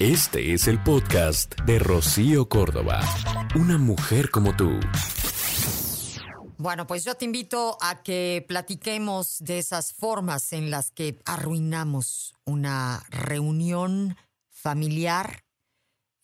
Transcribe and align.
Este 0.00 0.52
es 0.52 0.66
el 0.66 0.82
podcast 0.82 1.54
de 1.66 1.78
Rocío 1.78 2.48
Córdoba. 2.48 3.00
Una 3.54 3.78
mujer 3.78 4.28
como 4.32 4.56
tú. 4.56 4.80
Bueno, 6.58 6.88
pues 6.88 7.04
yo 7.04 7.14
te 7.14 7.24
invito 7.24 7.78
a 7.80 8.02
que 8.02 8.44
platiquemos 8.48 9.38
de 9.38 9.60
esas 9.60 9.92
formas 9.92 10.52
en 10.52 10.68
las 10.68 10.90
que 10.90 11.20
arruinamos 11.24 12.34
una 12.44 13.04
reunión 13.08 14.16
familiar, 14.50 15.44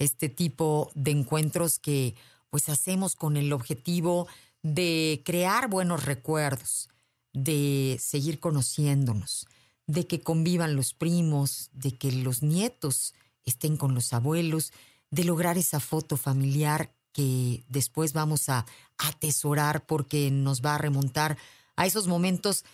este 0.00 0.28
tipo 0.28 0.90
de 0.96 1.12
encuentros 1.12 1.78
que 1.78 2.16
pues 2.50 2.68
hacemos 2.68 3.14
con 3.14 3.36
el 3.36 3.52
objetivo 3.52 4.26
de 4.64 5.22
crear 5.24 5.68
buenos 5.68 6.06
recuerdos, 6.06 6.88
de 7.32 7.98
seguir 8.00 8.40
conociéndonos, 8.40 9.46
de 9.86 10.08
que 10.08 10.22
convivan 10.22 10.74
los 10.74 10.92
primos, 10.92 11.70
de 11.72 11.96
que 11.96 12.10
los 12.10 12.42
nietos 12.42 13.14
estén 13.44 13.76
con 13.76 13.94
los 13.94 14.12
abuelos, 14.12 14.72
de 15.10 15.24
lograr 15.24 15.58
esa 15.58 15.80
foto 15.80 16.16
familiar 16.16 16.92
que 17.12 17.64
después 17.68 18.12
vamos 18.12 18.48
a 18.48 18.66
atesorar 18.98 19.84
porque 19.86 20.30
nos 20.30 20.62
va 20.62 20.76
a 20.76 20.78
remontar 20.78 21.36
a 21.76 21.86
esos 21.86 22.06
momentos 22.06 22.64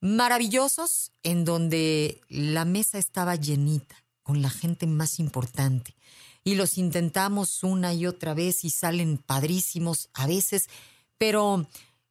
maravillosos 0.00 1.12
en 1.22 1.44
donde 1.44 2.20
la 2.28 2.64
mesa 2.64 2.98
estaba 2.98 3.36
llenita 3.36 3.96
con 4.22 4.42
la 4.42 4.50
gente 4.50 4.86
más 4.86 5.18
importante. 5.18 5.94
Y 6.44 6.56
los 6.56 6.76
intentamos 6.76 7.62
una 7.62 7.94
y 7.94 8.06
otra 8.06 8.34
vez 8.34 8.64
y 8.64 8.70
salen 8.70 9.18
padrísimos 9.18 10.10
a 10.12 10.26
veces, 10.26 10.68
pero 11.16 11.66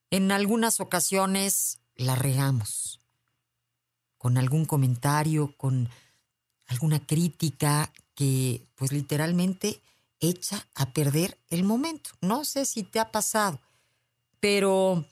en 0.09 0.31
algunas 0.31 0.79
ocasiones 0.79 1.79
la 1.95 2.15
regamos 2.15 2.99
con 4.17 4.37
algún 4.37 4.65
comentario, 4.65 5.53
con 5.57 5.89
alguna 6.67 7.05
crítica 7.05 7.91
que 8.15 8.65
pues 8.75 8.91
literalmente 8.91 9.81
echa 10.19 10.67
a 10.75 10.93
perder 10.93 11.37
el 11.49 11.63
momento. 11.63 12.11
No 12.21 12.45
sé 12.45 12.65
si 12.65 12.83
te 12.83 12.99
ha 12.99 13.11
pasado, 13.11 13.59
pero 14.39 15.05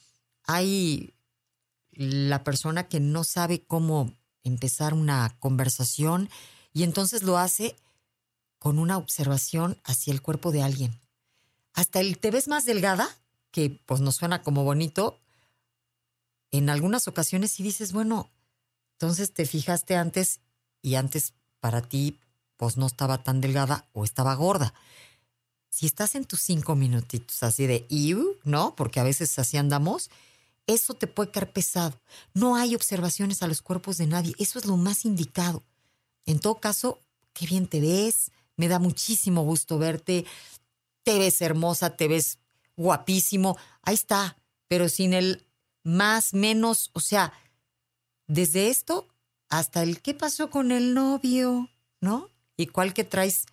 hay 0.44 1.14
la 1.92 2.44
persona 2.44 2.88
que 2.88 3.00
no 3.00 3.24
sabe 3.24 3.64
cómo 3.64 4.14
empezar 4.44 4.94
una 4.94 5.36
conversación 5.40 6.30
y 6.74 6.84
entonces 6.84 7.24
lo 7.24 7.38
hace 7.38 7.76
con 8.60 8.80
una 8.80 8.98
observación 8.98 9.80
hacia 9.84 10.14
el 10.14 10.22
cuerpo 10.22 10.52
de 10.52 10.64
alguien. 10.64 11.00
Hasta 11.74 12.00
el 12.00 12.18
te 12.18 12.32
ves 12.32 12.48
más 12.48 12.66
delgada, 12.66 13.10
que 13.52 13.82
pues 13.86 14.02
nos 14.02 14.16
suena 14.16 14.42
como 14.44 14.64
bonito, 14.64 15.20
en 16.52 16.70
algunas 16.70 17.08
ocasiones 17.08 17.52
sí 17.52 17.64
dices, 17.64 17.92
bueno, 17.92 18.30
entonces 18.94 19.34
te 19.34 19.46
fijaste 19.46 19.96
antes 19.96 20.42
y 20.82 20.96
antes 20.96 21.34
para 21.62 21.82
ti 21.82 22.20
pues 22.58 22.78
no 22.78 22.86
estaba 22.86 23.24
tan 23.24 23.42
delgada 23.42 23.88
o 23.94 24.04
estaba 24.04 24.36
gorda. 24.36 24.74
Si 25.70 25.86
estás 25.86 26.16
en 26.16 26.26
tus 26.26 26.42
cinco 26.42 26.76
minutitos 26.76 27.42
así 27.44 27.66
de 27.66 27.88
iu, 27.90 28.38
¿no? 28.44 28.76
Porque 28.76 29.00
a 29.00 29.04
veces 29.04 29.40
así 29.40 29.58
andamos, 29.58 30.12
eso 30.68 30.94
te 30.94 31.08
puede 31.08 31.32
caer 31.32 31.52
pesado. 31.52 32.00
No 32.34 32.56
hay 32.56 32.76
observaciones 32.76 33.42
a 33.42 33.48
los 33.48 33.62
cuerpos 33.62 33.98
de 33.98 34.08
nadie. 34.08 34.36
Eso 34.38 34.60
es 34.60 34.66
lo 34.66 34.78
más 34.78 35.06
indicado. 35.06 35.64
En 36.26 36.40
todo 36.40 36.60
caso, 36.60 37.00
qué 37.34 37.48
bien 37.48 37.68
te 37.68 37.80
ves. 37.80 38.32
Me 38.58 38.68
da 38.68 38.80
muchísimo 38.80 39.44
gusto 39.44 39.80
verte. 39.80 40.26
Te 41.04 41.18
ves 41.18 41.42
hermosa, 41.42 41.96
te 41.96 42.08
ves 42.08 42.38
guapísimo. 42.76 43.58
Ahí 43.82 43.96
está. 43.96 44.38
Pero 44.68 44.88
sin 44.88 45.14
el 45.14 45.48
más, 45.84 46.34
menos, 46.34 46.92
o 46.94 47.00
sea, 47.00 47.34
desde 48.28 48.70
esto 48.70 49.08
hasta 49.52 49.84
el 49.84 50.02
qué 50.02 50.16
pasó 50.16 50.50
con 50.50 50.72
el 50.72 50.96
novio, 50.96 51.70
¿no? 52.00 52.32
y 52.62 52.68
cuál 52.68 52.94
que 52.94 53.04
traes 53.04 53.46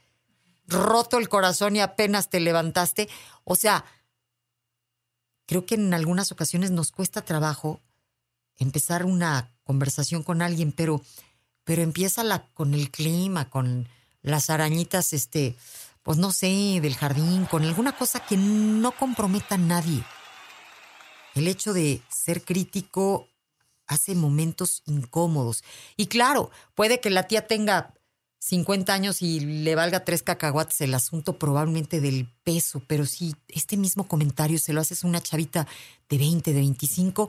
roto 0.66 1.18
el 1.18 1.28
corazón 1.28 1.76
y 1.76 1.80
apenas 1.80 2.28
te 2.28 2.40
levantaste. 2.40 3.08
O 3.44 3.56
sea, 3.56 3.84
creo 5.46 5.64
que 5.64 5.76
en 5.76 5.94
algunas 5.94 6.30
ocasiones 6.30 6.70
nos 6.70 6.92
cuesta 6.92 7.22
trabajo 7.22 7.80
empezar 8.58 9.04
una 9.06 9.50
conversación 9.64 10.22
con 10.22 10.42
alguien, 10.42 10.72
pero, 10.72 11.00
pero 11.64 11.82
empieza 11.82 12.22
la, 12.22 12.46
con 12.48 12.74
el 12.74 12.90
clima, 12.90 13.48
con 13.48 13.88
las 14.20 14.50
arañitas, 14.50 15.12
este, 15.12 15.56
pues 16.02 16.18
no 16.18 16.32
sé, 16.32 16.80
del 16.82 16.96
jardín, 16.96 17.46
con 17.46 17.64
alguna 17.64 17.96
cosa 17.96 18.20
que 18.20 18.36
no 18.36 18.92
comprometa 18.92 19.54
a 19.54 19.58
nadie. 19.58 20.04
El 21.34 21.48
hecho 21.48 21.72
de 21.72 22.02
ser 22.10 22.44
crítico 22.44 23.28
hace 23.88 24.14
momentos 24.14 24.82
incómodos. 24.86 25.64
Y 25.96 26.06
claro, 26.06 26.50
puede 26.74 27.00
que 27.00 27.10
la 27.10 27.24
tía 27.26 27.46
tenga 27.46 27.94
50 28.38 28.92
años 28.92 29.20
y 29.22 29.40
le 29.40 29.74
valga 29.74 30.04
tres 30.04 30.22
cacahuates 30.22 30.80
el 30.80 30.94
asunto 30.94 31.38
probablemente 31.38 32.00
del 32.00 32.28
peso, 32.44 32.80
pero 32.86 33.04
si 33.04 33.34
este 33.48 33.76
mismo 33.76 34.06
comentario 34.06 34.58
se 34.58 34.72
lo 34.72 34.80
haces 34.80 35.02
a 35.02 35.08
una 35.08 35.20
chavita 35.20 35.66
de 36.08 36.18
20, 36.18 36.52
de 36.52 36.60
25, 36.60 37.28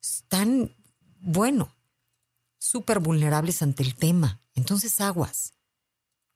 están, 0.00 0.74
bueno, 1.20 1.72
súper 2.58 2.98
vulnerables 2.98 3.62
ante 3.62 3.82
el 3.82 3.94
tema. 3.94 4.40
Entonces 4.54 5.00
aguas. 5.00 5.54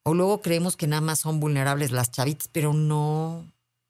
O 0.03 0.13
luego 0.13 0.41
creemos 0.41 0.77
que 0.77 0.87
nada 0.87 1.01
más 1.01 1.19
son 1.19 1.39
vulnerables 1.39 1.91
las 1.91 2.11
chavitas, 2.11 2.49
pero 2.51 2.73
no. 2.73 3.45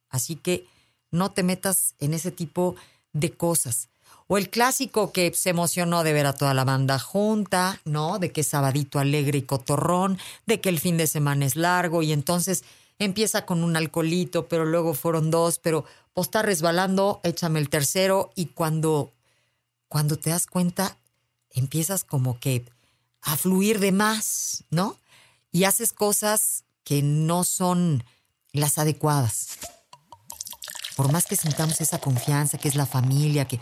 Así 0.10 0.36
que 0.36 0.68
no 1.12 1.32
te 1.32 1.44
metas 1.44 1.96
en 2.00 2.14
ese 2.14 2.32
tipo 2.32 2.76
de 3.14 3.32
cosas. 3.32 3.90
O 4.28 4.38
el 4.38 4.50
clásico 4.50 5.14
que 5.14 5.34
se 5.34 5.50
emocionó 5.50 6.04
de 6.04 6.14
ver 6.14 6.26
a 6.26 6.34
toda 6.34 6.54
la 6.54 6.66
banda 6.66 7.00
junta, 7.00 7.80
¿no? 7.86 8.20
De 8.20 8.32
que 8.32 8.42
es 8.42 8.48
sabadito 8.48 9.00
alegre 9.00 9.40
y 9.40 9.44
cotorrón, 9.44 10.20
de 10.46 10.60
que 10.60 10.70
el 10.70 10.80
fin 10.80 10.98
de 10.98 11.08
semana 11.08 11.46
es 11.46 11.56
largo 11.56 12.04
y 12.04 12.12
entonces 12.12 12.64
empieza 13.00 13.46
con 13.46 13.64
un 13.64 13.78
alcoholito, 13.78 14.48
pero 14.48 14.66
luego 14.66 14.94
fueron 14.94 15.32
dos, 15.32 15.60
pero 15.60 15.86
pues 16.14 16.28
está 16.28 16.42
resbalando, 16.42 17.22
échame 17.24 17.60
el 17.60 17.70
tercero 17.70 18.32
y 18.36 18.48
cuando, 18.48 19.14
cuando 19.88 20.18
te 20.18 20.32
das 20.32 20.48
cuenta, 20.48 20.98
empiezas 21.52 22.04
como 22.04 22.40
que 22.40 22.66
a 23.22 23.38
fluir 23.38 23.80
de 23.80 23.92
más, 23.92 24.64
¿no? 24.70 24.98
Y 25.52 25.64
haces 25.64 25.94
cosas 25.94 26.64
que 26.84 27.02
no 27.02 27.44
son 27.44 28.04
las 28.52 28.78
adecuadas. 28.78 29.58
Por 30.96 31.12
más 31.12 31.26
que 31.26 31.36
sintamos 31.36 31.80
esa 31.82 32.00
confianza, 32.00 32.58
que 32.58 32.68
es 32.68 32.76
la 32.76 32.86
familia, 32.86 33.46
que 33.46 33.60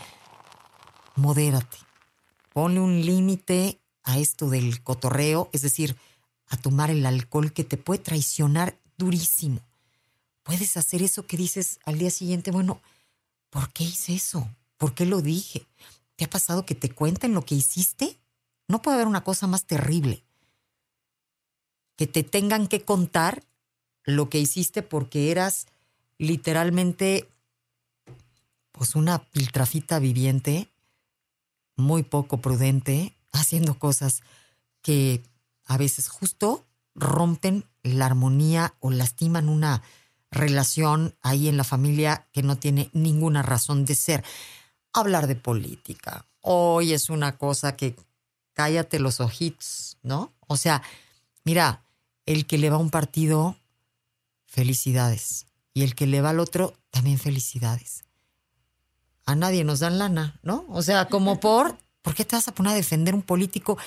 modérate. 1.15 1.77
Ponle 2.53 2.79
un 2.79 3.05
límite 3.05 3.79
a 4.03 4.19
esto 4.19 4.49
del 4.49 4.81
cotorreo, 4.83 5.49
es 5.51 5.61
decir, 5.61 5.95
a 6.47 6.57
tomar 6.57 6.91
el 6.91 7.05
alcohol 7.05 7.51
que 7.51 7.63
te 7.63 7.77
puede 7.77 8.01
traicionar 8.01 8.77
durísimo. 8.97 9.59
Puedes 10.43 10.77
hacer 10.77 11.01
eso 11.01 11.25
que 11.25 11.37
dices 11.37 11.79
al 11.85 11.97
día 11.97 12.11
siguiente, 12.11 12.51
bueno, 12.51 12.81
¿por 13.49 13.71
qué 13.73 13.83
hice 13.83 14.13
eso? 14.13 14.47
¿Por 14.77 14.93
qué 14.93 15.05
lo 15.05 15.21
dije? 15.21 15.65
¿Te 16.15 16.25
ha 16.25 16.29
pasado 16.29 16.65
que 16.65 16.75
te 16.75 16.91
cuenten 16.91 17.33
lo 17.33 17.43
que 17.43 17.55
hiciste? 17.55 18.15
No 18.67 18.81
puede 18.81 18.95
haber 18.95 19.07
una 19.07 19.23
cosa 19.23 19.47
más 19.47 19.65
terrible. 19.65 20.23
Que 21.95 22.07
te 22.07 22.23
tengan 22.23 22.67
que 22.67 22.83
contar 22.83 23.43
lo 24.03 24.29
que 24.29 24.39
hiciste 24.39 24.83
porque 24.83 25.31
eras 25.31 25.65
literalmente 26.17 27.27
pues 28.71 28.95
una 28.95 29.19
piltrafita 29.19 29.99
viviente 29.99 30.69
muy 31.75 32.03
poco 32.03 32.41
prudente, 32.41 33.15
haciendo 33.31 33.77
cosas 33.77 34.21
que 34.81 35.23
a 35.65 35.77
veces 35.77 36.07
justo 36.07 36.65
rompen 36.93 37.65
la 37.83 38.05
armonía 38.05 38.75
o 38.79 38.91
lastiman 38.91 39.49
una 39.49 39.81
relación 40.31 41.15
ahí 41.21 41.47
en 41.47 41.57
la 41.57 41.63
familia 41.63 42.27
que 42.31 42.43
no 42.43 42.57
tiene 42.57 42.89
ninguna 42.93 43.41
razón 43.41 43.85
de 43.85 43.95
ser. 43.95 44.23
Hablar 44.93 45.27
de 45.27 45.35
política. 45.35 46.25
Hoy 46.41 46.93
es 46.93 47.09
una 47.09 47.37
cosa 47.37 47.75
que 47.75 47.95
cállate 48.53 48.99
los 48.99 49.19
ojitos, 49.19 49.97
¿no? 50.03 50.33
O 50.47 50.57
sea, 50.57 50.81
mira, 51.43 51.83
el 52.25 52.45
que 52.45 52.57
le 52.57 52.69
va 52.69 52.77
a 52.77 52.79
un 52.79 52.91
partido, 52.91 53.57
felicidades. 54.45 55.47
Y 55.73 55.83
el 55.83 55.95
que 55.95 56.07
le 56.07 56.21
va 56.21 56.29
al 56.29 56.39
otro, 56.39 56.73
también 56.91 57.17
felicidades 57.17 58.04
a 59.25 59.35
nadie 59.35 59.63
nos 59.63 59.79
dan 59.79 59.97
lana, 59.97 60.39
¿no? 60.43 60.65
O 60.69 60.81
sea, 60.81 61.05
como 61.05 61.39
por, 61.39 61.77
¿por 62.01 62.13
qué 62.13 62.25
te 62.25 62.35
vas 62.35 62.47
a 62.47 62.53
poner 62.53 62.73
a 62.73 62.75
defender 62.75 63.15
un 63.15 63.23
político 63.23 63.77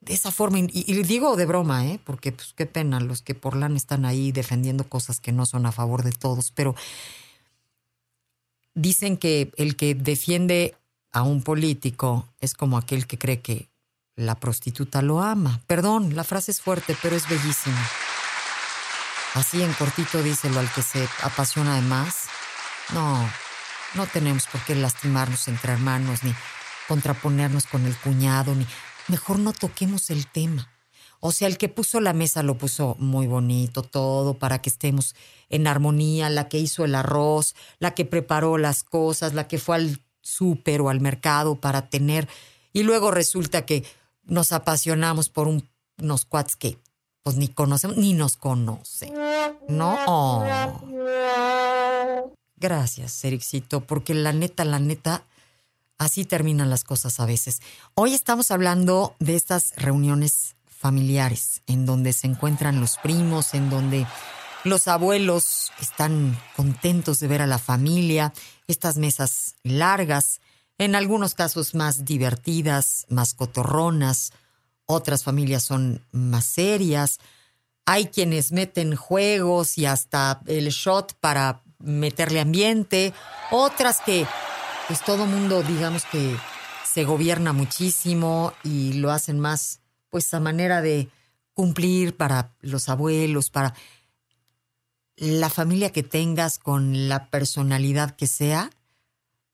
de 0.00 0.14
esa 0.14 0.30
forma? 0.30 0.58
Y, 0.58 1.02
digo 1.02 1.36
de 1.36 1.46
broma, 1.46 1.86
¿eh? 1.86 2.00
Porque 2.04 2.32
pues 2.32 2.54
qué 2.56 2.66
pena 2.66 3.00
los 3.00 3.22
que 3.22 3.34
por 3.34 3.56
lana 3.56 3.76
están 3.76 4.04
ahí 4.04 4.32
defendiendo 4.32 4.84
cosas 4.84 5.20
que 5.20 5.32
no 5.32 5.46
son 5.46 5.66
a 5.66 5.72
favor 5.72 6.04
de 6.04 6.12
todos, 6.12 6.52
pero 6.52 6.74
dicen 8.74 9.16
que 9.16 9.52
el 9.56 9.76
que 9.76 9.94
defiende 9.94 10.76
a 11.10 11.22
un 11.22 11.42
político 11.42 12.28
es 12.40 12.54
como 12.54 12.78
aquel 12.78 13.06
que 13.06 13.18
cree 13.18 13.40
que 13.40 13.68
la 14.14 14.36
prostituta 14.36 15.02
lo 15.02 15.20
ama. 15.20 15.60
Perdón, 15.66 16.14
la 16.14 16.24
frase 16.24 16.52
es 16.52 16.60
fuerte, 16.60 16.96
pero 17.02 17.16
es 17.16 17.28
bellísima. 17.28 17.88
Así 19.34 19.62
en 19.62 19.72
cortito 19.72 20.22
díselo 20.22 20.60
al 20.60 20.70
que 20.72 20.82
se 20.82 21.08
apasiona 21.22 21.76
de 21.76 21.82
más. 21.82 22.26
No, 22.92 23.28
no 23.94 24.06
tenemos 24.06 24.46
por 24.46 24.64
qué 24.64 24.74
lastimarnos 24.74 25.48
entre 25.48 25.72
hermanos, 25.72 26.24
ni 26.24 26.34
contraponernos 26.88 27.66
con 27.66 27.86
el 27.86 27.96
cuñado, 27.96 28.54
ni 28.54 28.66
mejor 29.08 29.38
no 29.38 29.52
toquemos 29.52 30.10
el 30.10 30.26
tema. 30.26 30.68
O 31.20 31.30
sea, 31.30 31.46
el 31.46 31.56
que 31.56 31.68
puso 31.68 32.00
la 32.00 32.12
mesa 32.12 32.42
lo 32.42 32.58
puso 32.58 32.96
muy 32.98 33.28
bonito, 33.28 33.82
todo 33.82 34.34
para 34.34 34.60
que 34.60 34.70
estemos 34.70 35.14
en 35.50 35.68
armonía, 35.68 36.28
la 36.30 36.48
que 36.48 36.58
hizo 36.58 36.84
el 36.84 36.96
arroz, 36.96 37.54
la 37.78 37.94
que 37.94 38.04
preparó 38.04 38.58
las 38.58 38.82
cosas, 38.82 39.32
la 39.32 39.46
que 39.46 39.58
fue 39.58 39.76
al 39.76 40.02
súper 40.20 40.80
o 40.80 40.88
al 40.88 41.00
mercado 41.00 41.60
para 41.60 41.88
tener. 41.88 42.28
Y 42.72 42.82
luego 42.82 43.10
resulta 43.10 43.64
que 43.66 43.84
nos 44.24 44.52
apasionamos 44.52 45.28
por 45.28 45.48
unos 45.98 46.24
cuates 46.24 46.56
que 46.56 46.78
pues 47.22 47.36
ni 47.36 47.48
conocemos, 47.48 47.96
ni 47.96 48.14
nos 48.14 48.36
conocen. 48.36 49.14
¿No? 49.68 49.96
Oh. 50.06 50.44
Gracias, 52.62 53.24
Ericito, 53.24 53.80
porque 53.80 54.14
la 54.14 54.32
neta, 54.32 54.64
la 54.64 54.78
neta, 54.78 55.24
así 55.98 56.24
terminan 56.24 56.70
las 56.70 56.84
cosas 56.84 57.18
a 57.18 57.26
veces. 57.26 57.60
Hoy 57.94 58.14
estamos 58.14 58.52
hablando 58.52 59.16
de 59.18 59.34
estas 59.34 59.74
reuniones 59.74 60.54
familiares, 60.68 61.62
en 61.66 61.86
donde 61.86 62.12
se 62.12 62.28
encuentran 62.28 62.80
los 62.80 62.98
primos, 62.98 63.54
en 63.54 63.68
donde 63.68 64.06
los 64.62 64.86
abuelos 64.86 65.72
están 65.80 66.38
contentos 66.54 67.18
de 67.18 67.26
ver 67.26 67.42
a 67.42 67.48
la 67.48 67.58
familia, 67.58 68.32
estas 68.68 68.96
mesas 68.96 69.56
largas, 69.64 70.40
en 70.78 70.94
algunos 70.94 71.34
casos 71.34 71.74
más 71.74 72.04
divertidas, 72.04 73.06
más 73.08 73.34
cotorronas, 73.34 74.30
otras 74.86 75.24
familias 75.24 75.64
son 75.64 76.00
más 76.12 76.44
serias, 76.44 77.18
hay 77.86 78.06
quienes 78.06 78.52
meten 78.52 78.94
juegos 78.94 79.78
y 79.78 79.86
hasta 79.86 80.40
el 80.46 80.68
shot 80.68 81.14
para 81.14 81.62
meterle 81.82 82.40
ambiente, 82.40 83.12
otras 83.50 84.00
que 84.00 84.26
pues 84.88 85.04
todo 85.04 85.26
mundo 85.26 85.62
digamos 85.62 86.04
que 86.04 86.36
se 86.84 87.04
gobierna 87.04 87.52
muchísimo 87.52 88.52
y 88.62 88.94
lo 88.94 89.10
hacen 89.10 89.40
más 89.40 89.80
pues 90.10 90.32
a 90.34 90.40
manera 90.40 90.82
de 90.82 91.08
cumplir 91.54 92.16
para 92.16 92.54
los 92.60 92.88
abuelos, 92.88 93.50
para 93.50 93.74
la 95.16 95.50
familia 95.50 95.92
que 95.92 96.02
tengas 96.02 96.58
con 96.58 97.08
la 97.08 97.30
personalidad 97.30 98.16
que 98.16 98.26
sea, 98.26 98.70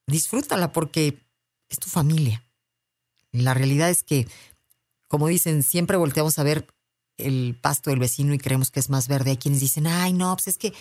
disfrútala 0.07 0.71
porque 0.71 1.19
es 1.69 1.79
tu 1.79 1.89
familia. 1.89 2.43
La 3.31 3.53
realidad 3.53 3.89
es 3.89 4.03
que, 4.03 4.27
como 5.07 5.27
dicen, 5.27 5.63
siempre 5.63 5.97
volteamos 5.97 6.39
a 6.39 6.43
ver 6.43 6.67
el 7.17 7.57
pasto 7.61 7.89
del 7.89 7.99
vecino 7.99 8.33
y 8.33 8.39
creemos 8.39 8.71
que 8.71 8.79
es 8.79 8.89
más 8.89 9.07
verde. 9.07 9.31
Hay 9.31 9.37
quienes 9.37 9.59
dicen, 9.59 9.85
ay, 9.87 10.13
no, 10.13 10.35
pues 10.35 10.47
es 10.47 10.57
que 10.57 10.73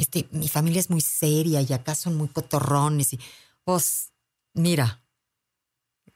este, 0.00 0.28
mi 0.32 0.48
familia 0.48 0.80
es 0.80 0.90
muy 0.90 1.00
seria 1.00 1.60
y 1.60 1.72
acá 1.72 1.94
son 1.94 2.16
muy 2.16 2.28
cotorrones. 2.28 3.12
Y, 3.12 3.20
pues, 3.64 4.12
mira, 4.54 5.02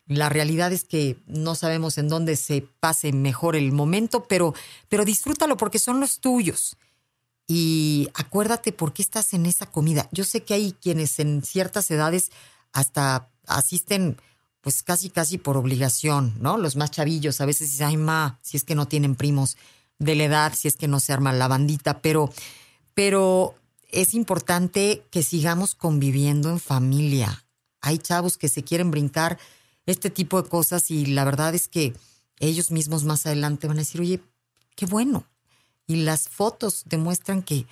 la 0.07 0.29
realidad 0.29 0.73
es 0.73 0.85
que 0.85 1.19
no 1.27 1.55
sabemos 1.55 1.99
en 1.99 2.09
dónde 2.09 2.37
se 2.37 2.63
pase 2.81 3.13
mejor 3.13 3.57
el 3.57 3.73
momento, 3.73 4.25
pero, 4.25 4.55
pero 4.89 5.05
disfrútalo 5.05 5.57
porque 5.57 5.79
son 5.79 6.01
los 6.01 6.21
tuyos. 6.21 6.77
Y 7.47 8.09
acuérdate 8.15 8.73
por 8.73 8.93
qué 8.93 9.03
estás 9.03 9.35
en 9.35 9.45
esa 9.47 9.67
comida. 9.67 10.09
Yo 10.13 10.25
sé 10.25 10.43
que 10.43 10.55
hay 10.55 10.73
quienes 10.73 11.19
en 11.19 11.43
ciertas 11.43 11.91
edades 11.91 12.31
hasta 12.73 13.31
asisten 13.47 14.17
pues 14.63 14.83
casi 14.83 15.11
casi 15.11 15.37
por 15.37 15.59
obligación, 15.59 16.35
¿no? 16.41 16.57
Los 16.57 16.75
más 16.75 16.91
chavillos 16.91 17.43
a 17.43 17.45
veces 17.45 17.71
dicen, 17.71 17.87
ay 17.87 17.97
ma, 17.99 18.39
si 18.41 18.57
es 18.57 18.65
que 18.65 18.75
no 18.75 18.89
tienen 18.89 19.15
primos 19.15 19.59
de 19.99 20.15
la 20.15 20.25
edad, 20.25 20.55
si 20.55 20.69
es 20.69 20.77
que 20.77 20.89
no 20.89 21.01
se 21.01 21.13
arma 21.13 21.35
la 21.35 21.49
bandita, 21.49 22.01
pero, 22.01 22.33
pero 22.95 23.55
es 23.95 24.15
importante 24.15 25.07
que 25.11 25.23
sigamos 25.23 25.75
conviviendo 25.75 26.51
en 26.51 26.59
familia. 26.59 27.47
Hay 27.81 27.99
chavos 27.99 28.37
que 28.37 28.49
se 28.49 28.65
quieren 28.65 28.91
brincar 28.91 29.39
este 29.87 30.11
tipo 30.11 30.43
de 30.43 30.49
cosas 30.49 30.91
y 30.91 31.07
la 31.07 31.25
verdad 31.25 31.55
es 31.55 31.69
que 31.69 31.95
ellos 32.41 32.71
mismos 32.71 33.05
más 33.05 33.25
adelante 33.27 33.69
van 33.69 33.77
a 33.77 33.81
decir, 33.81 34.01
oye, 34.01 34.21
qué 34.75 34.87
bueno. 34.87 35.25
Y 35.87 35.97
las 35.97 36.29
fotos 36.29 36.83
demuestran 36.87 37.43
que 37.43 37.67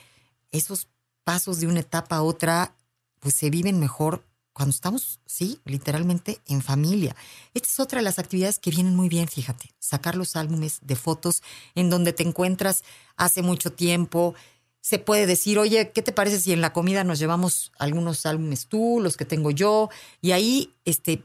esos 0.52 0.86
pasos 1.24 1.60
de 1.60 1.66
una 1.66 1.80
etapa 1.80 2.16
a 2.16 2.22
otra, 2.22 2.76
pues 3.20 3.34
se 3.34 3.50
viven 3.50 3.80
mejor 3.80 4.24
cuando 4.52 4.74
estamos, 4.74 5.20
sí, 5.26 5.60
literalmente 5.64 6.40
en 6.46 6.62
familia. 6.62 7.16
Esta 7.54 7.69
es 7.69 7.80
otra 7.80 7.98
de 7.98 8.04
las 8.04 8.19
actividades 8.19 8.58
que 8.58 8.70
vienen 8.70 8.94
muy 8.94 9.08
bien, 9.08 9.28
fíjate, 9.28 9.70
sacar 9.78 10.14
los 10.14 10.36
álbumes 10.36 10.78
de 10.82 10.94
fotos 10.94 11.42
en 11.74 11.90
donde 11.90 12.12
te 12.12 12.22
encuentras 12.22 12.84
hace 13.16 13.42
mucho 13.42 13.72
tiempo. 13.72 14.34
Se 14.82 14.99
puede 14.99 15.26
decir, 15.26 15.58
oye, 15.58 15.93
¿qué 15.93 16.02
te 16.02 16.12
parece 16.12 16.38
si 16.38 16.52
en 16.52 16.61
la 16.61 16.75
comida 16.75 17.05
nos 17.05 17.19
llevamos 17.19 17.73
algunos 17.79 18.26
álbumes 18.26 18.67
tú, 18.67 19.00
los 19.00 19.17
que 19.17 19.25
tengo 19.25 19.50
yo? 19.50 19.88
Y 20.20 20.32
ahí, 20.32 20.75
este, 20.84 21.23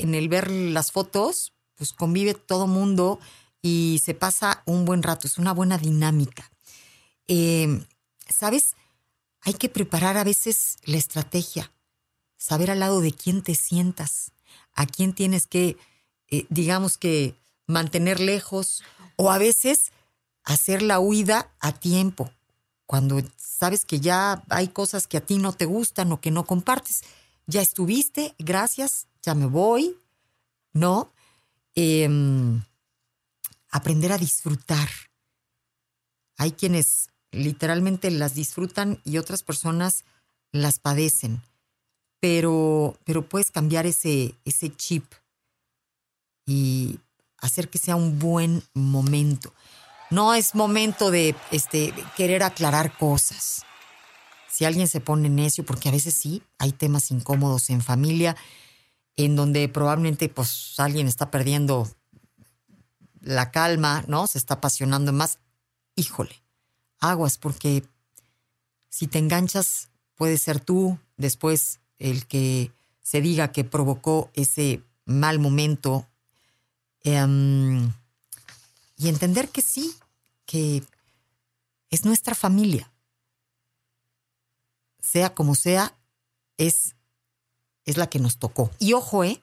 en 0.00 0.14
el 0.14 0.28
ver 0.28 0.50
las 0.50 0.92
fotos, 0.92 1.52
pues 1.74 1.92
convive 1.92 2.34
todo 2.34 2.68
mundo 2.68 3.18
y 3.62 4.00
se 4.04 4.14
pasa 4.14 4.62
un 4.66 4.84
buen 4.84 5.02
rato, 5.02 5.26
es 5.26 5.38
una 5.38 5.52
buena 5.52 5.78
dinámica. 5.78 6.52
Em, 7.26 7.84
¿Sabes? 8.28 8.76
Hay 9.40 9.54
que 9.54 9.68
preparar 9.68 10.16
a 10.16 10.24
veces 10.24 10.76
la 10.84 10.98
estrategia, 10.98 11.72
saber 12.36 12.70
al 12.70 12.80
lado 12.80 13.00
de 13.00 13.12
quién 13.12 13.42
te 13.42 13.54
sientas, 13.54 14.32
a 14.74 14.86
quién 14.86 15.14
tienes 15.14 15.46
que, 15.46 15.76
eh, 16.28 16.46
digamos 16.48 16.96
que, 16.96 17.34
mantener 17.66 18.20
lejos 18.20 18.82
o 19.16 19.30
a 19.30 19.38
veces 19.38 19.92
hacer 20.44 20.82
la 20.82 21.00
huida 21.00 21.54
a 21.60 21.72
tiempo, 21.72 22.30
cuando 22.90 23.22
sabes 23.36 23.84
que 23.84 24.00
ya 24.00 24.42
hay 24.48 24.66
cosas 24.66 25.06
que 25.06 25.16
a 25.16 25.20
ti 25.20 25.38
no 25.38 25.52
te 25.52 25.64
gustan 25.64 26.10
o 26.10 26.20
que 26.20 26.32
no 26.32 26.44
compartes. 26.44 27.04
Ya 27.46 27.62
estuviste, 27.62 28.34
gracias, 28.36 29.06
ya 29.22 29.36
me 29.36 29.46
voy, 29.46 29.96
¿no? 30.72 31.12
Em, 31.76 32.64
aprender 33.70 34.10
a 34.10 34.18
disfrutar. 34.18 34.88
Hay 36.36 36.50
quienes 36.50 37.10
literalmente 37.30 38.10
las 38.10 38.34
disfrutan 38.34 39.00
y 39.04 39.18
otras 39.18 39.44
personas 39.44 40.04
las 40.50 40.80
padecen, 40.80 41.42
pero, 42.18 42.98
pero 43.04 43.28
puedes 43.28 43.52
cambiar 43.52 43.86
ese, 43.86 44.34
ese 44.44 44.74
chip 44.74 45.04
y 46.44 46.98
hacer 47.38 47.68
que 47.70 47.78
sea 47.78 47.94
un 47.94 48.18
buen 48.18 48.64
momento. 48.74 49.54
No 50.10 50.34
es 50.34 50.54
momento 50.54 51.10
de 51.10 51.36
este, 51.50 51.94
querer 52.16 52.42
aclarar 52.42 52.96
cosas. 52.96 53.64
Si 54.50 54.64
alguien 54.64 54.88
se 54.88 55.00
pone 55.00 55.28
necio, 55.28 55.64
porque 55.64 55.88
a 55.88 55.92
veces 55.92 56.14
sí, 56.14 56.42
hay 56.58 56.72
temas 56.72 57.10
incómodos 57.10 57.70
en 57.70 57.80
familia, 57.80 58.36
en 59.16 59.36
donde 59.36 59.68
probablemente 59.68 60.28
pues 60.28 60.74
alguien 60.78 61.06
está 61.06 61.30
perdiendo 61.30 61.88
la 63.20 63.50
calma, 63.50 64.04
¿no? 64.08 64.26
Se 64.26 64.38
está 64.38 64.54
apasionando 64.54 65.12
más. 65.12 65.38
Híjole, 65.94 66.34
aguas, 66.98 67.38
porque 67.38 67.84
si 68.88 69.06
te 69.06 69.18
enganchas, 69.18 69.90
puede 70.16 70.38
ser 70.38 70.60
tú 70.60 70.98
después 71.16 71.80
el 71.98 72.26
que 72.26 72.72
se 73.02 73.20
diga 73.20 73.52
que 73.52 73.64
provocó 73.64 74.30
ese 74.34 74.82
mal 75.04 75.38
momento. 75.38 76.06
Em, 77.02 77.92
y 79.00 79.08
entender 79.08 79.48
que 79.48 79.62
sí, 79.62 79.94
que 80.44 80.84
es 81.88 82.04
nuestra 82.04 82.34
familia. 82.34 82.92
Sea 85.00 85.34
como 85.34 85.54
sea, 85.54 85.96
es 86.58 86.94
es 87.86 87.96
la 87.96 88.08
que 88.08 88.18
nos 88.18 88.38
tocó. 88.38 88.70
Y 88.78 88.92
ojo, 88.92 89.24
¿eh? 89.24 89.40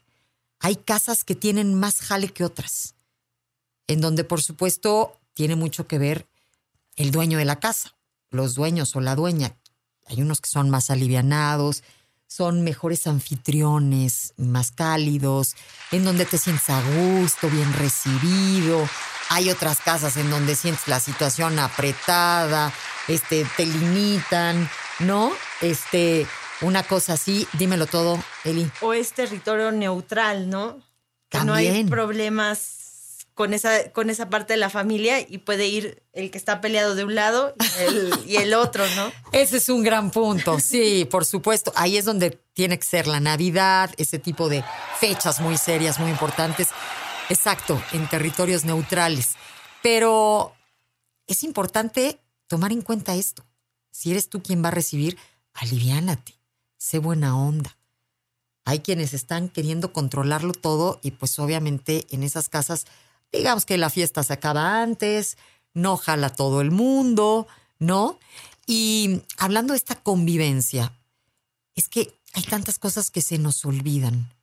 Hay 0.60 0.76
casas 0.76 1.24
que 1.24 1.34
tienen 1.34 1.74
más 1.74 2.02
jale 2.02 2.30
que 2.30 2.44
otras, 2.44 2.96
en 3.88 4.00
donde 4.00 4.24
por 4.24 4.42
supuesto 4.44 5.20
tiene 5.34 5.56
mucho 5.56 5.88
que 5.88 5.98
ver 5.98 6.28
el 6.96 7.12
dueño 7.12 7.40
de 7.40 7.46
la 7.46 7.60
casa, 7.60 7.98
los 8.30 8.54
dueños 8.54 8.96
o 8.96 9.02
la 9.02 9.16
dueña. 9.16 9.58
Hay 10.06 10.22
unos 10.22 10.40
que 10.40 10.50
son 10.50 10.70
más 10.70 10.92
alivianados, 10.92 11.84
son 12.28 12.64
mejores 12.64 13.08
anfitriones, 13.08 14.34
más 14.38 14.72
cálidos, 14.72 15.56
en 15.92 16.04
donde 16.04 16.26
te 16.26 16.38
sientes 16.38 16.70
a 16.70 16.82
gusto, 16.82 17.50
bien 17.50 17.74
recibido. 17.74 18.88
Hay 19.30 19.50
otras 19.50 19.80
casas 19.80 20.18
en 20.18 20.30
donde 20.30 20.56
sientes 20.56 20.88
la 20.88 21.00
situación 21.00 21.58
apretada, 21.60 22.72
este, 23.08 23.46
te 23.56 23.66
limitan, 23.66 24.70
¿no? 25.00 25.32
Este, 25.62 26.28
una 26.62 26.84
cosa 26.84 27.14
así, 27.14 27.48
dímelo 27.54 27.88
todo, 27.88 28.22
Eli. 28.44 28.70
O 28.82 28.94
es 28.94 29.14
territorio 29.14 29.72
neutral, 29.72 30.50
¿no? 30.50 30.80
Que 31.30 31.44
no 31.44 31.54
hay 31.54 31.84
problemas 31.86 32.87
con 33.38 33.54
esa, 33.54 33.92
con 33.92 34.10
esa 34.10 34.30
parte 34.30 34.54
de 34.54 34.58
la 34.58 34.70
familia 34.70 35.22
y 35.22 35.38
puede 35.38 35.68
ir 35.68 36.04
el 36.12 36.32
que 36.32 36.38
está 36.38 36.60
peleado 36.60 36.96
de 36.96 37.06
un 37.06 37.14
lado 37.14 37.54
y 37.60 37.84
el, 37.84 38.14
y 38.26 38.36
el 38.38 38.54
otro, 38.54 38.84
¿no? 38.96 39.12
Ese 39.32 39.58
es 39.58 39.70
un 39.70 39.84
gran 39.84 40.10
punto, 40.12 40.60
sí, 40.60 41.08
por 41.10 41.24
supuesto. 41.24 41.72
Ahí 41.76 41.98
es 41.98 42.06
donde 42.06 42.32
tiene 42.54 42.80
que 42.80 42.86
ser 42.86 43.06
la 43.08 43.20
Navidad, 43.20 43.92
ese 43.98 44.18
tipo 44.18 44.50
de 44.50 44.64
fechas 45.00 45.40
muy 45.40 45.58
serias, 45.58 46.00
muy 46.00 46.10
importantes. 46.10 46.70
Exacto, 47.30 47.82
en 47.94 48.10
territorios 48.10 48.66
neutrales. 48.66 49.36
Pero 49.84 50.56
es 51.28 51.44
importante 51.44 52.20
tomar 52.48 52.72
en 52.72 52.82
cuenta 52.82 53.16
esto. 53.16 53.46
Si 53.92 54.10
eres 54.10 54.30
tú 54.30 54.42
quien 54.42 54.64
va 54.64 54.70
a 54.70 54.72
recibir, 54.72 55.16
aliviánate 55.54 56.38
sé 56.78 57.00
buena 57.00 57.38
onda. 57.38 57.78
Hay 58.66 58.80
quienes 58.80 59.14
están 59.14 59.50
queriendo 59.50 59.94
controlarlo 59.94 60.54
todo 60.54 61.00
y 61.02 61.12
pues 61.12 61.38
obviamente 61.40 62.06
en 62.12 62.24
esas 62.24 62.50
casas 62.50 62.86
digamos 63.32 63.66
que 63.66 63.78
la 63.78 63.90
fiesta 63.90 64.24
se 64.24 64.34
acaba 64.34 64.82
antes, 64.82 65.38
no 65.74 65.98
jala 65.98 66.30
todo 66.30 66.62
el 66.62 66.72
mundo, 66.72 67.48
¿no? 67.80 68.20
Y 68.66 69.22
hablando 69.38 69.74
de 69.74 69.78
esta 69.78 69.96
convivencia, 69.96 70.94
es 71.76 71.88
que 71.88 72.14
hay 72.34 72.44
tantas 72.44 72.80
cosas 72.80 73.12
que 73.12 73.22
se 73.22 73.38
nos 73.38 73.64
olvidan. 73.66 74.34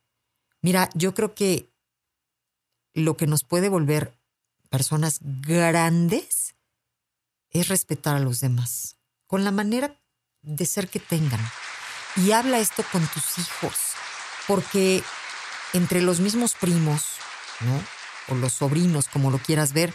Mira, 0.61 0.89
yo 0.95 1.13
creo 1.13 1.35
que 1.35 1.69
lo 2.93 3.17
que 3.17 3.27
nos 3.27 3.43
puede 3.43 3.69
volver 3.69 4.17
personas 4.69 5.19
grandes 5.21 6.55
es 7.51 7.67
respetar 7.67 8.15
a 8.15 8.19
los 8.19 8.39
demás, 8.39 8.97
con 9.27 9.43
la 9.43 9.51
manera 9.51 9.95
de 10.41 10.65
ser 10.65 10.89
que 10.89 10.99
tengan. 10.99 11.39
Y 12.15 12.31
habla 12.31 12.59
esto 12.59 12.83
con 12.91 13.05
tus 13.07 13.37
hijos, 13.37 13.75
porque 14.47 15.03
entre 15.73 16.01
los 16.01 16.19
mismos 16.19 16.55
primos, 16.55 17.03
¿no? 17.61 17.94
O 18.27 18.35
los 18.35 18.53
sobrinos, 18.53 19.07
como 19.07 19.31
lo 19.31 19.39
quieras 19.39 19.73
ver, 19.73 19.93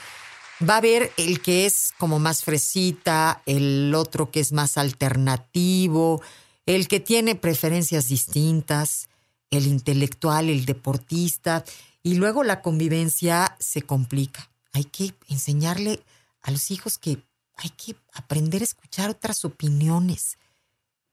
va 0.68 0.74
a 0.74 0.78
haber 0.78 1.12
el 1.16 1.40
que 1.40 1.66
es 1.66 1.92
como 1.98 2.18
más 2.18 2.44
fresita, 2.44 3.42
el 3.46 3.94
otro 3.94 4.30
que 4.30 4.40
es 4.40 4.52
más 4.52 4.76
alternativo, 4.76 6.22
el 6.66 6.88
que 6.88 7.00
tiene 7.00 7.34
preferencias 7.34 8.08
distintas, 8.08 9.08
el 9.50 9.66
intelectual, 9.66 10.48
el 10.48 10.64
deportista, 10.64 11.64
y 12.02 12.14
luego 12.14 12.44
la 12.44 12.62
convivencia 12.62 13.56
se 13.58 13.82
complica. 13.82 14.50
Hay 14.72 14.84
que 14.84 15.14
enseñarle 15.28 16.02
a 16.42 16.50
los 16.50 16.70
hijos 16.70 16.98
que 16.98 17.22
hay 17.56 17.70
que 17.70 17.94
aprender 18.12 18.62
a 18.62 18.64
escuchar 18.64 19.10
otras 19.10 19.44
opiniones, 19.44 20.38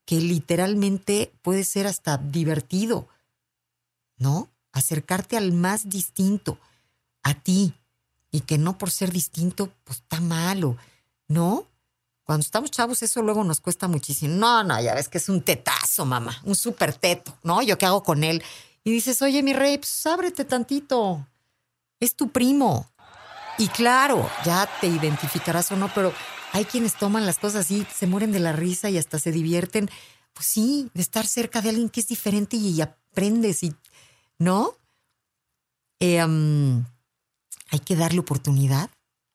que 0.05 0.21
literalmente 0.21 1.33
puede 1.41 1.65
ser 1.65 1.87
hasta 1.87 2.17
divertido, 2.17 3.07
¿no? 4.17 4.49
Acercarte 4.71 5.35
al 5.35 5.51
más 5.51 5.89
distinto, 5.89 6.57
a 7.27 7.33
ti, 7.33 7.73
y 8.31 8.41
que 8.41 8.57
no 8.57 8.77
por 8.77 8.91
ser 8.91 9.11
distinto, 9.11 9.71
pues 9.83 9.99
está 9.99 10.19
malo, 10.19 10.77
¿no? 11.27 11.65
Cuando 12.23 12.43
estamos 12.43 12.71
chavos, 12.71 13.01
eso 13.03 13.21
luego 13.21 13.43
nos 13.43 13.61
cuesta 13.61 13.87
muchísimo. 13.87 14.35
No, 14.35 14.63
no, 14.63 14.81
ya 14.81 14.93
ves 14.93 15.07
que 15.07 15.17
es 15.17 15.29
un 15.29 15.41
tetazo, 15.41 16.05
mamá, 16.05 16.39
un 16.43 16.55
súper 16.55 16.93
teto, 16.93 17.37
¿no? 17.43 17.61
¿Yo 17.61 17.77
qué 17.77 17.85
hago 17.85 18.03
con 18.03 18.23
él? 18.23 18.43
Y 18.83 18.91
dices, 18.91 19.21
oye, 19.21 19.41
mi 19.43 19.53
rey, 19.53 19.77
pues 19.77 20.05
ábrete 20.05 20.43
tantito. 20.43 21.25
Es 21.99 22.15
tu 22.15 22.29
primo. 22.29 22.89
Y 23.57 23.69
claro, 23.69 24.29
ya 24.45 24.69
te 24.81 24.87
identificarás 24.87 25.71
o 25.71 25.77
no, 25.77 25.91
pero 25.93 26.13
hay 26.51 26.65
quienes 26.65 26.95
toman 26.95 27.25
las 27.25 27.39
cosas 27.39 27.65
así, 27.65 27.87
se 27.95 28.07
mueren 28.07 28.31
de 28.31 28.39
la 28.39 28.51
risa 28.51 28.89
y 28.89 28.97
hasta 28.97 29.19
se 29.19 29.31
divierten. 29.31 29.89
Pues 30.33 30.45
sí, 30.45 30.91
de 30.93 31.01
estar 31.01 31.25
cerca 31.25 31.61
de 31.61 31.69
alguien 31.69 31.89
que 31.89 32.01
es 32.01 32.07
diferente 32.07 32.57
y, 32.57 32.79
aprendes 32.81 33.63
y, 33.63 33.73
¿no? 34.37 34.75
Eh, 35.99 36.23
hay 37.69 37.79
que 37.79 37.95
darle 37.95 38.19
oportunidad 38.19 38.89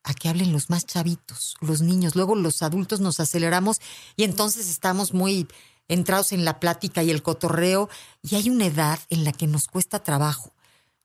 a 0.04 0.14
que 0.14 0.28
hablen 0.28 0.52
los 0.52 0.70
más 0.70 0.86
chavitos, 0.86 1.54
los 1.60 1.80
niños. 1.80 2.16
Luego 2.16 2.34
los 2.34 2.62
adultos 2.62 3.00
nos 3.00 3.20
aceleramos 3.20 3.80
y 4.16 4.24
entonces 4.24 4.68
estamos 4.68 5.14
muy 5.14 5.48
entrados 5.88 6.32
en 6.32 6.44
la 6.44 6.60
plática 6.60 7.02
y 7.02 7.10
el 7.10 7.22
cotorreo 7.22 7.88
y 8.22 8.36
hay 8.36 8.50
una 8.50 8.66
edad 8.66 8.98
en 9.10 9.24
la 9.24 9.32
que 9.32 9.46
nos 9.46 9.66
cuesta 9.66 10.02
trabajo. 10.02 10.52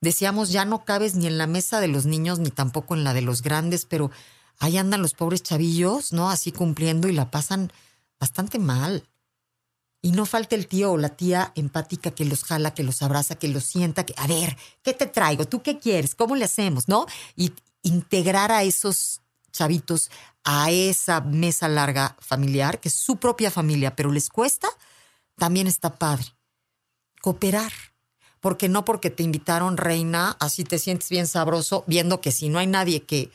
Decíamos, 0.00 0.50
ya 0.50 0.64
no 0.64 0.84
cabes 0.84 1.14
ni 1.14 1.26
en 1.26 1.38
la 1.38 1.46
mesa 1.46 1.80
de 1.80 1.88
los 1.88 2.06
niños 2.06 2.38
ni 2.38 2.50
tampoco 2.50 2.94
en 2.94 3.04
la 3.04 3.14
de 3.14 3.22
los 3.22 3.42
grandes, 3.42 3.84
pero 3.84 4.10
ahí 4.58 4.78
andan 4.78 5.02
los 5.02 5.14
pobres 5.14 5.42
chavillos, 5.42 6.12
¿no? 6.12 6.30
Así 6.30 6.52
cumpliendo 6.52 7.08
y 7.08 7.12
la 7.12 7.30
pasan 7.30 7.72
bastante 8.20 8.58
mal. 8.58 9.04
Y 10.00 10.12
no 10.12 10.26
falta 10.26 10.54
el 10.54 10.68
tío 10.68 10.92
o 10.92 10.96
la 10.96 11.10
tía 11.10 11.52
empática 11.56 12.12
que 12.12 12.24
los 12.24 12.44
jala, 12.44 12.72
que 12.72 12.84
los 12.84 13.02
abraza, 13.02 13.34
que 13.34 13.48
los 13.48 13.64
sienta, 13.64 14.06
que, 14.06 14.14
a 14.16 14.26
ver, 14.26 14.56
¿qué 14.82 14.94
te 14.94 15.06
traigo? 15.06 15.44
¿Tú 15.46 15.62
qué 15.62 15.78
quieres? 15.78 16.14
¿Cómo 16.14 16.36
le 16.36 16.44
hacemos? 16.44 16.88
¿No? 16.88 17.06
Y 17.34 17.52
integrar 17.82 18.52
a 18.52 18.62
esos 18.62 19.22
chavitos 19.50 20.10
a 20.44 20.70
esa 20.70 21.20
mesa 21.20 21.68
larga 21.68 22.16
familiar, 22.20 22.80
que 22.80 22.88
es 22.88 22.94
su 22.94 23.16
propia 23.16 23.50
familia, 23.50 23.96
pero 23.96 24.12
les 24.12 24.30
cuesta, 24.30 24.68
también 25.36 25.66
está 25.66 25.96
padre. 25.96 26.26
Cooperar. 27.20 27.72
Porque 28.40 28.68
no 28.68 28.84
porque 28.84 29.10
te 29.10 29.24
invitaron 29.24 29.76
reina, 29.76 30.36
así 30.38 30.64
te 30.64 30.78
sientes 30.78 31.08
bien 31.10 31.26
sabroso, 31.26 31.84
viendo 31.86 32.20
que 32.20 32.30
si 32.30 32.48
no 32.48 32.60
hay 32.60 32.68
nadie 32.68 33.02
que 33.02 33.30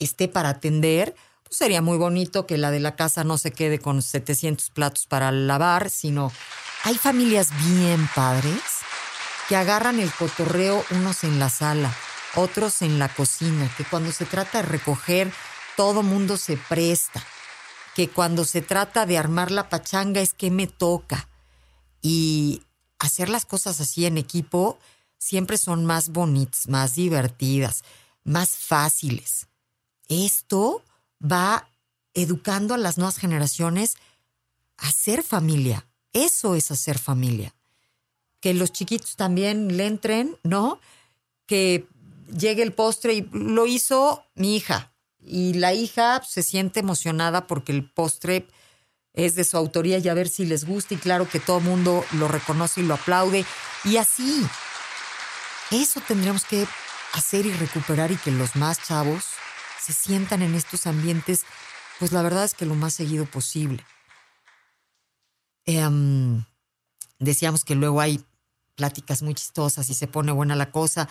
esté 0.00 0.26
para 0.26 0.48
atender, 0.48 1.14
sería 1.52 1.82
muy 1.82 1.98
bonito 1.98 2.46
que 2.46 2.58
la 2.58 2.70
de 2.70 2.80
la 2.80 2.96
casa 2.96 3.24
no 3.24 3.38
se 3.38 3.52
quede 3.52 3.78
con 3.78 4.02
700 4.02 4.70
platos 4.70 5.06
para 5.06 5.30
lavar, 5.30 5.90
sino 5.90 6.32
hay 6.84 6.96
familias 6.96 7.50
bien 7.66 8.08
padres 8.14 8.62
que 9.48 9.56
agarran 9.56 10.00
el 10.00 10.10
cotorreo 10.12 10.84
unos 10.90 11.24
en 11.24 11.38
la 11.38 11.50
sala, 11.50 11.94
otros 12.34 12.82
en 12.82 12.98
la 12.98 13.08
cocina, 13.08 13.70
que 13.76 13.84
cuando 13.84 14.10
se 14.12 14.24
trata 14.24 14.62
de 14.62 14.68
recoger, 14.68 15.32
todo 15.76 16.02
mundo 16.02 16.36
se 16.36 16.56
presta, 16.56 17.22
que 17.94 18.08
cuando 18.08 18.44
se 18.44 18.62
trata 18.62 19.04
de 19.04 19.18
armar 19.18 19.50
la 19.50 19.68
pachanga 19.68 20.20
es 20.20 20.32
que 20.32 20.50
me 20.50 20.66
toca. 20.66 21.28
Y 22.00 22.62
hacer 22.98 23.28
las 23.28 23.44
cosas 23.44 23.80
así 23.80 24.06
en 24.06 24.16
equipo 24.16 24.78
siempre 25.18 25.58
son 25.58 25.84
más 25.84 26.08
bonitas, 26.08 26.68
más 26.68 26.94
divertidas, 26.94 27.84
más 28.24 28.50
fáciles. 28.50 29.48
Esto 30.08 30.82
va 31.22 31.68
educando 32.14 32.74
a 32.74 32.78
las 32.78 32.98
nuevas 32.98 33.18
generaciones 33.18 33.96
a 34.78 34.90
ser 34.90 35.22
familia. 35.22 35.86
Eso 36.12 36.54
es 36.54 36.70
hacer 36.70 36.98
familia. 36.98 37.54
Que 38.40 38.54
los 38.54 38.72
chiquitos 38.72 39.16
también 39.16 39.76
le 39.76 39.86
entren, 39.86 40.36
¿no? 40.42 40.80
Que 41.46 41.86
llegue 42.36 42.62
el 42.62 42.72
postre 42.72 43.14
y 43.14 43.28
lo 43.32 43.66
hizo 43.66 44.24
mi 44.34 44.56
hija. 44.56 44.92
Y 45.20 45.54
la 45.54 45.72
hija 45.72 46.22
se 46.24 46.42
siente 46.42 46.80
emocionada 46.80 47.46
porque 47.46 47.72
el 47.72 47.88
postre 47.88 48.46
es 49.14 49.34
de 49.34 49.44
su 49.44 49.56
autoría 49.56 49.98
y 49.98 50.08
a 50.08 50.14
ver 50.14 50.28
si 50.28 50.44
les 50.44 50.64
gusta 50.64 50.94
y 50.94 50.96
claro 50.96 51.28
que 51.28 51.38
todo 51.38 51.58
el 51.58 51.64
mundo 51.64 52.04
lo 52.12 52.28
reconoce 52.28 52.80
y 52.80 52.84
lo 52.84 52.94
aplaude. 52.94 53.44
Y 53.84 53.98
así, 53.98 54.44
eso 55.70 56.00
tendríamos 56.00 56.44
que 56.44 56.66
hacer 57.12 57.46
y 57.46 57.52
recuperar 57.52 58.10
y 58.10 58.16
que 58.16 58.30
los 58.30 58.56
más 58.56 58.82
chavos 58.82 59.24
se 59.82 59.92
sientan 59.92 60.42
en 60.42 60.54
estos 60.54 60.86
ambientes, 60.86 61.44
pues 61.98 62.12
la 62.12 62.22
verdad 62.22 62.44
es 62.44 62.54
que 62.54 62.66
lo 62.66 62.74
más 62.74 62.94
seguido 62.94 63.26
posible. 63.26 63.84
Em, 65.64 66.44
decíamos 67.18 67.64
que 67.64 67.74
luego 67.74 68.00
hay 68.00 68.24
pláticas 68.76 69.22
muy 69.22 69.34
chistosas 69.34 69.88
y 69.90 69.94
se 69.94 70.06
pone 70.06 70.32
buena 70.32 70.54
la 70.54 70.70
cosa. 70.70 71.08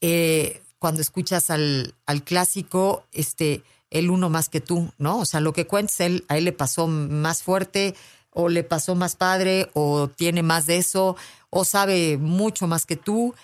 Eh, 0.00 0.62
cuando 0.78 1.00
escuchas 1.00 1.50
al, 1.50 1.94
al, 2.06 2.22
clásico, 2.22 3.06
este, 3.12 3.62
el 3.90 4.10
uno 4.10 4.28
más 4.28 4.48
que 4.48 4.60
tú, 4.60 4.92
¿no? 4.98 5.20
O 5.20 5.24
sea, 5.24 5.40
lo 5.40 5.52
que 5.52 5.66
cuentes, 5.66 6.00
él, 6.00 6.24
a 6.28 6.36
él 6.36 6.44
le 6.44 6.52
pasó 6.52 6.86
más 6.86 7.42
fuerte, 7.42 7.94
o 8.30 8.48
le 8.48 8.64
pasó 8.64 8.94
más 8.94 9.16
padre, 9.16 9.70
o 9.74 10.08
tiene 10.08 10.42
más 10.42 10.66
de 10.66 10.78
eso, 10.78 11.16
o 11.50 11.64
sabe 11.64 12.18
mucho 12.18 12.66
más 12.66 12.84
que 12.86 12.96
tú 12.96 13.34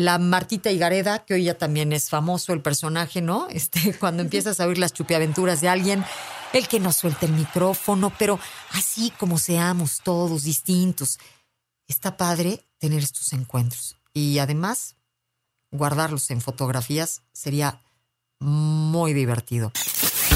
la 0.00 0.18
Martita 0.18 0.70
Higareda, 0.70 1.24
que 1.24 1.34
hoy 1.34 1.44
ya 1.44 1.56
también 1.56 1.92
es 1.92 2.08
famoso 2.08 2.52
el 2.52 2.62
personaje, 2.62 3.20
¿no? 3.22 3.46
Este, 3.60 3.94
cuando 3.94 4.22
empiezas 4.22 4.60
a 4.60 4.66
oír 4.66 4.78
las 4.78 4.92
chupiaventuras 4.92 5.60
de 5.60 5.68
alguien, 5.68 6.04
el 6.52 6.66
que 6.66 6.80
nos 6.80 6.96
suelta 6.96 7.26
el 7.26 7.32
micrófono, 7.32 8.12
pero 8.18 8.40
así 8.72 9.12
como 9.18 9.38
seamos 9.38 10.00
todos 10.02 10.42
distintos. 10.42 11.18
Está 11.86 12.16
padre 12.16 12.64
tener 12.78 13.02
estos 13.02 13.32
encuentros. 13.32 13.96
Y 14.12 14.38
además, 14.38 14.96
guardarlos 15.70 16.30
en 16.30 16.40
fotografías 16.40 17.22
sería 17.32 17.82
muy 18.40 19.12
divertido. 19.12 19.72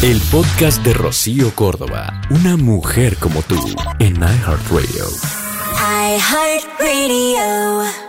El 0.02 0.21
podcast 0.30 0.83
de 0.83 0.92
Rocío 0.92 1.54
Córdoba, 1.54 2.21
una 2.30 2.56
mujer 2.56 3.16
como 3.16 3.42
tú, 3.42 3.56
en 3.99 4.16
iHeartRadio. 4.16 5.06
iHeartRadio. 6.18 8.03